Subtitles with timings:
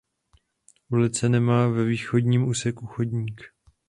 [0.89, 3.41] Ulice nemá ve východním úseku chodník.